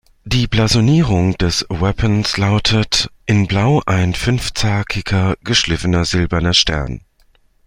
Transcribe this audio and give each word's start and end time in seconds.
Die 0.25 0.47
Blasonierung 0.47 1.37
des 1.37 1.63
Wappens 1.69 2.37
lautet: 2.37 3.11
"In 3.27 3.45
Blau 3.45 3.83
ein 3.85 4.15
fünfzackiger, 4.15 5.35
geschliffener 5.43 6.05
silberner 6.05 6.55
Stern. 6.55 7.01